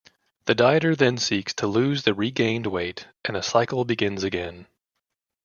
The 0.45 0.55
dieter 0.55 0.97
then 0.97 1.19
seeks 1.19 1.53
to 1.53 1.67
lose 1.67 2.01
the 2.01 2.15
regained 2.15 2.65
weight, 2.65 3.07
and 3.23 3.35
the 3.35 3.43
cycle 3.43 3.85
begins 3.85 4.23
again. 4.23 4.65